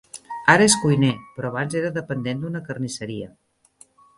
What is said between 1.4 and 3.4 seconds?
abans era dependent d'una carnisseria.